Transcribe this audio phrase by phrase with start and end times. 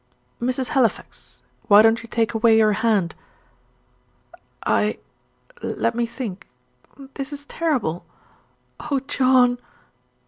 [0.41, 0.69] "Mrs.
[0.69, 3.13] Halifax, why don't you take away your hand?"
[4.65, 4.97] "I?
[5.61, 6.47] let me think.
[7.13, 8.03] This is terrible.
[8.79, 9.59] Oh, John!"